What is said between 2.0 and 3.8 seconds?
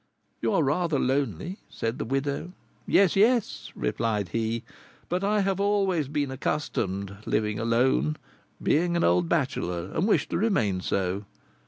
widow. "Yes, yes,"